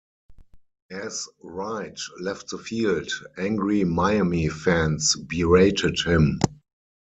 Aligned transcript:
As 0.89 1.27
Wright 1.43 1.99
left 2.21 2.49
the 2.49 2.57
field, 2.57 3.11
angry 3.37 3.83
Miami 3.83 4.49
fans 4.49 5.15
berated 5.15 5.99
him. 5.99 6.39